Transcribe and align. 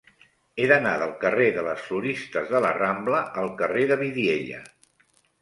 He 0.61 0.69
d'anar 0.69 0.93
del 1.01 1.11
carrer 1.23 1.49
de 1.57 1.65
les 1.67 1.83
Floristes 1.89 2.49
de 2.55 2.63
la 2.67 2.73
Rambla 2.79 3.21
al 3.43 3.53
carrer 3.61 3.87
de 3.93 4.01
Vidiella. 4.03 4.65